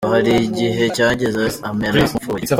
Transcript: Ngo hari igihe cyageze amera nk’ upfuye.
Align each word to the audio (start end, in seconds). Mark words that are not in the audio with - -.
Ngo 0.05 0.13
hari 0.15 0.33
igihe 0.47 0.83
cyageze 0.95 1.45
amera 1.69 1.97
nk’ 2.07 2.15
upfuye. 2.17 2.45